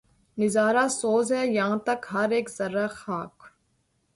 نظارہ 0.37 0.87
سوز 0.91 1.31
ہے 1.31 1.43
یاں 1.47 1.75
تک 1.85 1.99
ہر 2.13 2.29
ایک 2.35 2.47
ذرّۂ 2.57 2.87
خاک 2.99 3.35